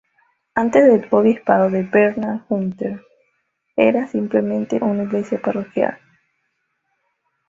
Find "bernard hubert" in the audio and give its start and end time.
1.83-3.03